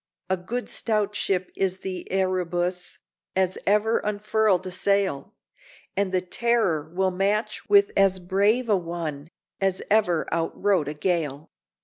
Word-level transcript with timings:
A 0.31 0.37
good 0.37 0.67
stout 0.67 1.13
ship 1.15 1.51
is 1.55 1.81
the 1.81 2.11
'Erebus,' 2.11 2.97
As 3.35 3.59
ever 3.67 3.99
unfurled 3.99 4.65
a 4.65 4.71
sail, 4.71 5.35
And 5.95 6.11
the 6.11 6.21
'Terror' 6.21 6.89
will 6.91 7.11
match 7.11 7.69
with 7.69 7.91
as 7.95 8.17
brave 8.17 8.67
a 8.67 8.75
one 8.77 9.29
As 9.59 9.83
ever 9.91 10.27
outrode 10.33 10.87
a 10.87 10.95
gale." 10.95 11.51